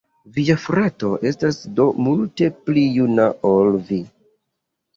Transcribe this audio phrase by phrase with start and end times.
[0.35, 4.03] Via frato estas do multe pli juna ol vi.